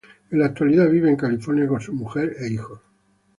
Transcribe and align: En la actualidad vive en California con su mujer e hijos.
En 0.31 0.39
la 0.39 0.47
actualidad 0.47 0.89
vive 0.89 1.09
en 1.11 1.15
California 1.15 1.67
con 1.67 1.79
su 1.79 1.93
mujer 1.93 2.35
e 2.39 2.47
hijos. 2.51 2.81